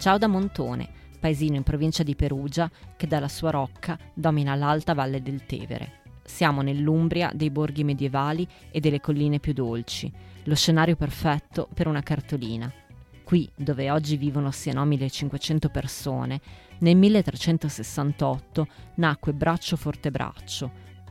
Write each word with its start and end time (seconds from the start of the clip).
Ciao 0.00 0.16
da 0.16 0.28
Montone, 0.28 0.88
paesino 1.20 1.56
in 1.56 1.62
provincia 1.62 2.02
di 2.02 2.16
Perugia 2.16 2.70
che 2.96 3.06
dalla 3.06 3.28
sua 3.28 3.50
rocca 3.50 3.98
domina 4.14 4.54
l'alta 4.54 4.94
valle 4.94 5.20
del 5.20 5.44
Tevere. 5.44 6.00
Siamo 6.24 6.62
nell'Umbria 6.62 7.30
dei 7.34 7.50
borghi 7.50 7.84
medievali 7.84 8.48
e 8.70 8.80
delle 8.80 9.02
colline 9.02 9.40
più 9.40 9.52
dolci, 9.52 10.10
lo 10.44 10.54
scenario 10.54 10.96
perfetto 10.96 11.68
per 11.74 11.86
una 11.86 12.00
cartolina. 12.00 12.72
Qui, 13.22 13.46
dove 13.54 13.90
oggi 13.90 14.16
vivono 14.16 14.50
siano 14.50 14.86
1500 14.86 15.68
persone, 15.68 16.40
nel 16.78 16.96
1368 16.96 18.66
nacque 18.94 19.34
Braccio 19.34 19.76
Fortebraccio, 19.76 20.70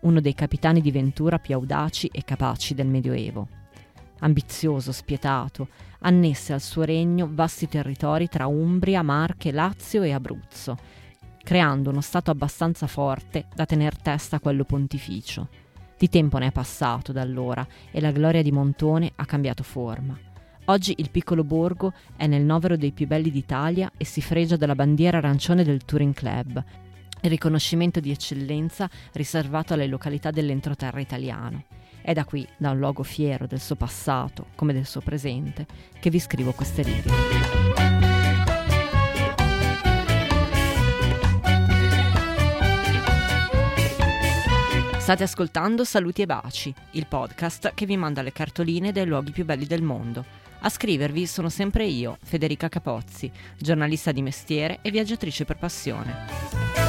uno 0.00 0.22
dei 0.22 0.32
capitani 0.32 0.80
di 0.80 0.90
Ventura 0.90 1.38
più 1.38 1.54
audaci 1.54 2.08
e 2.10 2.24
capaci 2.24 2.72
del 2.72 2.86
Medioevo. 2.86 3.59
Ambizioso, 4.20 4.92
spietato, 4.92 5.68
annesse 6.00 6.52
al 6.52 6.60
suo 6.60 6.82
regno 6.82 7.28
vasti 7.30 7.68
territori 7.68 8.28
tra 8.28 8.46
Umbria, 8.46 9.02
Marche, 9.02 9.52
Lazio 9.52 10.02
e 10.02 10.12
Abruzzo, 10.12 10.76
creando 11.42 11.90
uno 11.90 12.00
stato 12.00 12.30
abbastanza 12.30 12.86
forte 12.86 13.46
da 13.54 13.66
tener 13.66 13.96
testa 13.96 14.36
a 14.36 14.40
quello 14.40 14.64
pontificio. 14.64 15.48
Di 15.98 16.08
tempo 16.08 16.38
ne 16.38 16.46
è 16.46 16.52
passato 16.52 17.12
da 17.12 17.20
allora 17.20 17.66
e 17.90 18.00
la 18.00 18.10
gloria 18.10 18.42
di 18.42 18.52
Montone 18.52 19.12
ha 19.16 19.24
cambiato 19.24 19.62
forma. 19.62 20.18
Oggi 20.66 20.94
il 20.98 21.10
piccolo 21.10 21.42
borgo 21.42 21.92
è 22.16 22.26
nel 22.26 22.42
novero 22.42 22.76
dei 22.76 22.92
più 22.92 23.06
belli 23.06 23.30
d'Italia 23.30 23.90
e 23.96 24.04
si 24.04 24.20
fregia 24.20 24.56
della 24.56 24.74
bandiera 24.74 25.18
arancione 25.18 25.64
del 25.64 25.84
Touring 25.84 26.14
Club, 26.14 26.64
il 27.22 27.30
riconoscimento 27.30 28.00
di 28.00 28.10
eccellenza 28.10 28.88
riservato 29.12 29.74
alle 29.74 29.86
località 29.86 30.30
dell'entroterra 30.30 31.00
italiano. 31.00 31.64
È 32.02 32.12
da 32.12 32.24
qui, 32.24 32.46
da 32.56 32.70
un 32.70 32.78
luogo 32.78 33.02
fiero 33.02 33.46
del 33.46 33.60
suo 33.60 33.76
passato 33.76 34.46
come 34.54 34.72
del 34.72 34.86
suo 34.86 35.00
presente, 35.00 35.66
che 35.98 36.10
vi 36.10 36.18
scrivo 36.18 36.52
queste 36.52 36.82
righe. 36.82 37.10
State 44.98 45.24
ascoltando 45.24 45.84
Saluti 45.84 46.22
e 46.22 46.26
Baci, 46.26 46.72
il 46.92 47.06
podcast 47.06 47.72
che 47.74 47.84
vi 47.84 47.96
manda 47.96 48.22
le 48.22 48.32
cartoline 48.32 48.92
dei 48.92 49.06
luoghi 49.06 49.32
più 49.32 49.44
belli 49.44 49.66
del 49.66 49.82
mondo. 49.82 50.24
A 50.60 50.68
scrivervi 50.68 51.26
sono 51.26 51.48
sempre 51.48 51.84
io, 51.84 52.16
Federica 52.22 52.68
Capozzi, 52.68 53.30
giornalista 53.58 54.12
di 54.12 54.22
mestiere 54.22 54.78
e 54.82 54.90
viaggiatrice 54.90 55.44
per 55.44 55.56
passione. 55.56 56.79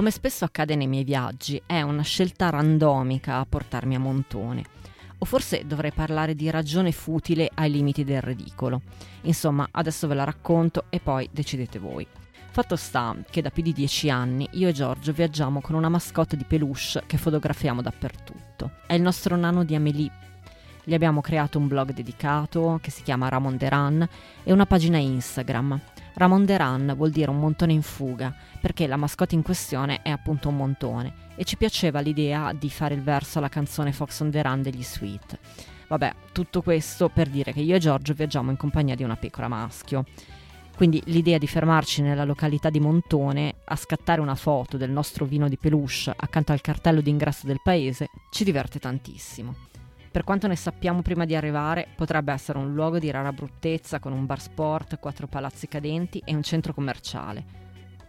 Come 0.00 0.12
spesso 0.12 0.46
accade 0.46 0.76
nei 0.76 0.86
miei 0.86 1.04
viaggi, 1.04 1.60
è 1.66 1.82
una 1.82 2.00
scelta 2.00 2.48
randomica 2.48 3.36
a 3.36 3.44
portarmi 3.46 3.96
a 3.96 3.98
Montone. 3.98 4.64
O 5.18 5.26
forse 5.26 5.66
dovrei 5.66 5.92
parlare 5.92 6.34
di 6.34 6.48
ragione 6.48 6.90
futile 6.90 7.50
ai 7.52 7.70
limiti 7.70 8.02
del 8.02 8.22
ridicolo. 8.22 8.80
Insomma, 9.24 9.68
adesso 9.70 10.06
ve 10.06 10.14
la 10.14 10.24
racconto 10.24 10.84
e 10.88 11.00
poi 11.00 11.28
decidete 11.30 11.78
voi. 11.78 12.06
Fatto 12.50 12.76
sta 12.76 13.14
che 13.28 13.42
da 13.42 13.50
più 13.50 13.62
di 13.62 13.74
dieci 13.74 14.08
anni 14.08 14.48
io 14.52 14.68
e 14.68 14.72
Giorgio 14.72 15.12
viaggiamo 15.12 15.60
con 15.60 15.74
una 15.74 15.90
mascotte 15.90 16.34
di 16.34 16.44
peluche 16.44 17.02
che 17.04 17.18
fotografiamo 17.18 17.82
dappertutto. 17.82 18.70
È 18.86 18.94
il 18.94 19.02
nostro 19.02 19.36
nano 19.36 19.64
di 19.64 19.74
Amélie. 19.74 20.10
Gli 20.82 20.94
abbiamo 20.94 21.20
creato 21.20 21.58
un 21.58 21.68
blog 21.68 21.92
dedicato 21.92 22.78
che 22.80 22.90
si 22.90 23.02
chiama 23.02 23.28
Ramon 23.28 23.58
de 23.58 23.68
Ran 23.68 24.08
e 24.44 24.50
una 24.50 24.64
pagina 24.64 24.96
Instagram. 24.96 25.78
Ramon 26.20 26.44
de 26.44 26.54
Ran 26.58 26.92
vuol 26.98 27.08
dire 27.08 27.30
un 27.30 27.38
montone 27.38 27.72
in 27.72 27.80
fuga, 27.80 28.34
perché 28.60 28.86
la 28.86 28.98
mascotte 28.98 29.34
in 29.34 29.40
questione 29.40 30.02
è 30.02 30.10
appunto 30.10 30.50
un 30.50 30.56
montone, 30.56 31.14
e 31.34 31.44
ci 31.44 31.56
piaceva 31.56 32.00
l'idea 32.00 32.52
di 32.52 32.68
fare 32.68 32.92
il 32.92 33.02
verso 33.02 33.38
alla 33.38 33.48
canzone 33.48 33.90
Fox 33.90 34.20
on 34.20 34.30
the 34.30 34.42
Run 34.42 34.60
degli 34.60 34.82
Sweet. 34.82 35.38
Vabbè, 35.88 36.12
tutto 36.32 36.60
questo 36.60 37.08
per 37.08 37.30
dire 37.30 37.54
che 37.54 37.60
io 37.60 37.74
e 37.74 37.78
Giorgio 37.78 38.12
viaggiamo 38.12 38.50
in 38.50 38.58
compagnia 38.58 38.96
di 38.96 39.02
una 39.02 39.16
pecora 39.16 39.48
maschio. 39.48 40.04
Quindi 40.76 41.00
l'idea 41.06 41.38
di 41.38 41.46
fermarci 41.46 42.02
nella 42.02 42.24
località 42.24 42.68
di 42.68 42.80
Montone 42.80 43.54
a 43.64 43.76
scattare 43.76 44.20
una 44.20 44.34
foto 44.34 44.76
del 44.76 44.90
nostro 44.90 45.24
vino 45.24 45.48
di 45.48 45.56
peluche 45.56 46.12
accanto 46.14 46.52
al 46.52 46.60
cartello 46.60 47.00
d'ingresso 47.00 47.46
del 47.46 47.62
paese 47.64 48.10
ci 48.30 48.44
diverte 48.44 48.78
tantissimo. 48.78 49.69
Per 50.10 50.24
quanto 50.24 50.48
ne 50.48 50.56
sappiamo 50.56 51.02
prima 51.02 51.24
di 51.24 51.36
arrivare, 51.36 51.86
potrebbe 51.94 52.32
essere 52.32 52.58
un 52.58 52.74
luogo 52.74 52.98
di 52.98 53.12
rara 53.12 53.32
bruttezza 53.32 54.00
con 54.00 54.12
un 54.12 54.26
bar 54.26 54.40
sport, 54.40 54.98
quattro 54.98 55.28
palazzi 55.28 55.68
cadenti 55.68 56.20
e 56.24 56.34
un 56.34 56.42
centro 56.42 56.74
commerciale. 56.74 57.58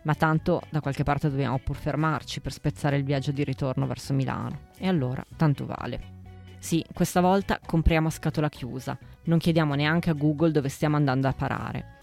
Ma 0.04 0.16
tanto 0.16 0.64
da 0.72 0.82
qualche 0.82 1.04
parte 1.04 1.30
dobbiamo 1.30 1.60
pur 1.60 1.76
fermarci 1.76 2.42
per 2.42 2.54
spezzare 2.54 2.98
il 2.98 3.04
viaggio 3.04 3.32
di 3.32 3.44
ritorno 3.44 3.86
verso 3.86 4.14
Milano. 4.14 4.70
E 4.80 4.88
allora 4.88 5.24
tanto 5.36 5.68
vale. 5.68 6.20
Sì, 6.58 6.84
questa 6.92 7.22
volta 7.22 7.60
compriamo 7.64 8.08
a 8.08 8.12
scatola 8.12 8.50
chiusa, 8.50 8.98
non 9.26 9.38
chiediamo 9.38 9.76
neanche 9.76 10.10
a 10.10 10.14
Google 10.14 10.52
dove 10.52 10.70
stiamo 10.70 10.96
andando 10.96 11.28
a 11.28 11.34
parare. 11.34 12.00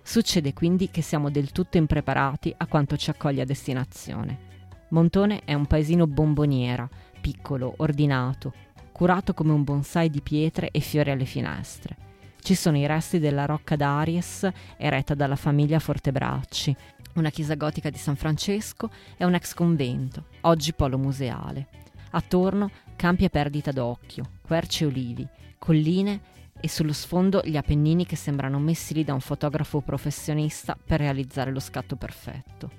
Succede 0.00 0.52
quindi 0.52 0.90
che 0.90 1.02
siamo 1.02 1.28
del 1.28 1.50
tutto 1.50 1.76
impreparati 1.76 2.54
a 2.56 2.66
quanto 2.66 2.96
ci 2.96 3.10
accoglie 3.10 3.42
a 3.42 3.46
destinazione. 3.46 4.48
Montone 4.90 5.42
è 5.44 5.54
un 5.54 5.66
paesino 5.66 6.06
bomboniera, 6.06 6.88
piccolo, 7.20 7.74
ordinato, 7.78 8.52
curato 9.00 9.32
come 9.32 9.52
un 9.52 9.64
bonsai 9.64 10.10
di 10.10 10.20
pietre 10.20 10.70
e 10.70 10.80
fiori 10.80 11.10
alle 11.10 11.24
finestre. 11.24 11.96
Ci 12.38 12.54
sono 12.54 12.76
i 12.76 12.84
resti 12.84 13.18
della 13.18 13.46
rocca 13.46 13.74
d'Aries, 13.74 14.46
eretta 14.76 15.14
dalla 15.14 15.36
famiglia 15.36 15.78
Fortebracci, 15.78 16.76
una 17.14 17.30
chiesa 17.30 17.54
gotica 17.54 17.88
di 17.88 17.96
San 17.96 18.16
Francesco 18.16 18.90
e 19.16 19.24
un 19.24 19.32
ex 19.32 19.54
convento, 19.54 20.26
oggi 20.42 20.74
polo 20.74 20.98
museale. 20.98 21.68
Attorno 22.10 22.70
campi 22.96 23.24
a 23.24 23.30
perdita 23.30 23.72
d'occhio, 23.72 24.32
querci 24.42 24.84
e 24.84 24.88
olivi, 24.88 25.26
colline 25.56 26.20
e 26.60 26.68
sullo 26.68 26.92
sfondo 26.92 27.40
gli 27.42 27.56
Appennini 27.56 28.04
che 28.04 28.16
sembrano 28.16 28.58
messi 28.58 28.92
lì 28.92 29.02
da 29.02 29.14
un 29.14 29.20
fotografo 29.20 29.80
professionista 29.80 30.76
per 30.76 31.00
realizzare 31.00 31.50
lo 31.50 31.60
scatto 31.60 31.96
perfetto. 31.96 32.70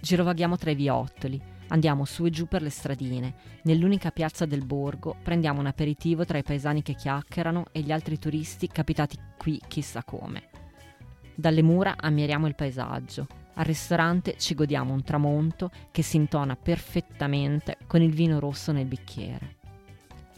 Girovaghiamo 0.00 0.58
tra 0.58 0.70
i 0.70 0.74
viottoli, 0.74 1.40
Andiamo 1.72 2.04
su 2.04 2.26
e 2.26 2.30
giù 2.30 2.46
per 2.46 2.60
le 2.60 2.68
stradine. 2.68 3.34
Nell'unica 3.62 4.10
piazza 4.10 4.44
del 4.44 4.64
borgo 4.64 5.16
prendiamo 5.22 5.60
un 5.60 5.66
aperitivo 5.66 6.26
tra 6.26 6.36
i 6.36 6.42
paesani 6.42 6.82
che 6.82 6.94
chiacchierano 6.94 7.64
e 7.72 7.80
gli 7.80 7.90
altri 7.90 8.18
turisti 8.18 8.68
capitati 8.68 9.18
qui 9.38 9.58
chissà 9.68 10.04
come. 10.04 10.50
Dalle 11.34 11.62
mura 11.62 11.94
ammiriamo 11.98 12.46
il 12.46 12.54
paesaggio. 12.54 13.26
Al 13.54 13.64
ristorante 13.64 14.36
ci 14.36 14.54
godiamo 14.54 14.92
un 14.92 15.02
tramonto 15.02 15.70
che 15.90 16.02
si 16.02 16.16
intona 16.16 16.56
perfettamente 16.56 17.78
con 17.86 18.02
il 18.02 18.12
vino 18.12 18.38
rosso 18.38 18.70
nel 18.70 18.86
bicchiere. 18.86 19.56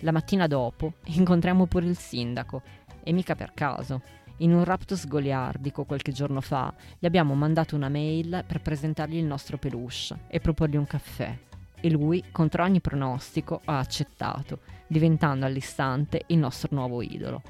La 0.00 0.12
mattina 0.12 0.46
dopo 0.46 0.94
incontriamo 1.06 1.66
pure 1.66 1.86
il 1.86 1.96
sindaco, 1.96 2.62
e 3.02 3.12
mica 3.12 3.34
per 3.34 3.52
caso. 3.54 4.02
In 4.38 4.52
un 4.52 4.64
rapto 4.64 4.96
sgoliardico 4.96 5.84
qualche 5.84 6.10
giorno 6.10 6.40
fa 6.40 6.74
gli 6.98 7.06
abbiamo 7.06 7.34
mandato 7.34 7.76
una 7.76 7.88
mail 7.88 8.44
per 8.44 8.60
presentargli 8.62 9.16
il 9.16 9.24
nostro 9.24 9.58
peluche 9.58 10.18
e 10.28 10.40
proporgli 10.40 10.76
un 10.76 10.86
caffè. 10.86 11.38
E 11.80 11.90
lui, 11.90 12.24
contro 12.32 12.64
ogni 12.64 12.80
pronostico, 12.80 13.60
ha 13.64 13.78
accettato, 13.78 14.60
diventando 14.88 15.46
all'istante 15.46 16.22
il 16.28 16.38
nostro 16.38 16.70
nuovo 16.72 17.00
idolo. 17.00 17.42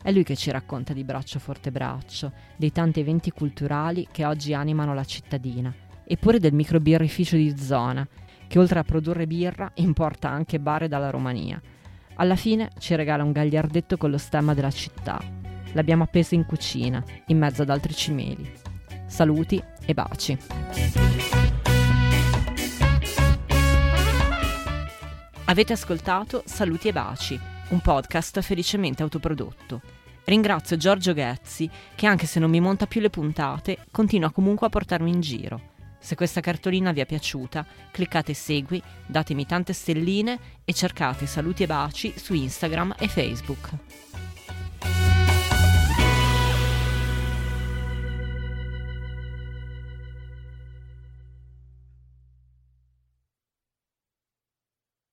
È 0.00 0.12
lui 0.12 0.22
che 0.22 0.36
ci 0.36 0.52
racconta 0.52 0.92
di 0.92 1.02
Braccio 1.02 1.40
Forte 1.40 1.72
Braccio, 1.72 2.30
dei 2.56 2.70
tanti 2.70 3.00
eventi 3.00 3.32
culturali 3.32 4.06
che 4.12 4.24
oggi 4.24 4.54
animano 4.54 4.94
la 4.94 5.04
cittadina, 5.04 5.74
eppure 6.04 6.38
del 6.38 6.52
microbirrificio 6.52 7.34
di 7.34 7.58
zona, 7.58 8.06
che 8.46 8.58
oltre 8.60 8.78
a 8.78 8.84
produrre 8.84 9.26
birra 9.26 9.68
importa 9.74 10.28
anche 10.28 10.60
bare 10.60 10.86
dalla 10.86 11.10
Romania. 11.10 11.60
Alla 12.14 12.36
fine 12.36 12.70
ci 12.78 12.94
regala 12.94 13.24
un 13.24 13.32
gagliardetto 13.32 13.96
con 13.96 14.10
lo 14.10 14.18
stemma 14.18 14.54
della 14.54 14.70
città, 14.70 15.20
L'abbiamo 15.72 16.04
appesa 16.04 16.34
in 16.34 16.46
cucina, 16.46 17.02
in 17.26 17.38
mezzo 17.38 17.62
ad 17.62 17.70
altri 17.70 17.94
cimeli. 17.94 18.50
Saluti 19.06 19.62
e 19.84 19.94
baci. 19.94 20.38
Avete 25.44 25.72
ascoltato 25.72 26.42
Saluti 26.44 26.88
e 26.88 26.92
baci, 26.92 27.40
un 27.70 27.80
podcast 27.80 28.40
felicemente 28.42 29.02
autoprodotto. 29.02 29.80
Ringrazio 30.24 30.76
Giorgio 30.76 31.14
Ghezzi 31.14 31.70
che 31.94 32.06
anche 32.06 32.26
se 32.26 32.38
non 32.38 32.50
mi 32.50 32.60
monta 32.60 32.86
più 32.86 33.00
le 33.00 33.08
puntate, 33.08 33.78
continua 33.90 34.30
comunque 34.30 34.66
a 34.66 34.70
portarmi 34.70 35.10
in 35.10 35.20
giro. 35.20 35.76
Se 35.98 36.14
questa 36.14 36.40
cartolina 36.40 36.92
vi 36.92 37.00
è 37.00 37.06
piaciuta, 37.06 37.66
cliccate 37.90 38.34
segui, 38.34 38.82
datemi 39.06 39.46
tante 39.46 39.72
stelline 39.72 40.38
e 40.64 40.72
cercate 40.74 41.26
saluti 41.26 41.62
e 41.62 41.66
baci 41.66 42.12
su 42.16 42.34
Instagram 42.34 42.94
e 42.98 43.08
Facebook. 43.08 43.70